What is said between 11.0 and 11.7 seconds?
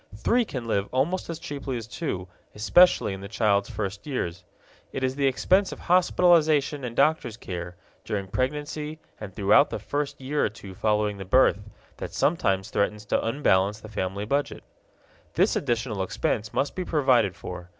the birth,